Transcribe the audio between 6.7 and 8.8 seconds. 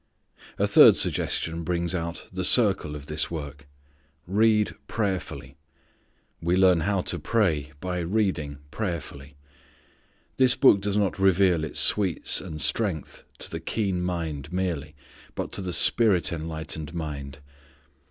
how to pray by reading